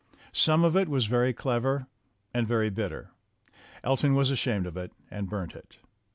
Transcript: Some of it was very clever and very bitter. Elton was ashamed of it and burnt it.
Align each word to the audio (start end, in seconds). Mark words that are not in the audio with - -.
Some 0.33 0.63
of 0.63 0.75
it 0.75 0.89
was 0.89 1.05
very 1.05 1.31
clever 1.31 1.85
and 2.33 2.47
very 2.47 2.71
bitter. 2.71 3.11
Elton 3.83 4.15
was 4.15 4.31
ashamed 4.31 4.65
of 4.65 4.75
it 4.75 4.91
and 5.11 5.29
burnt 5.29 5.53
it. 5.53 5.77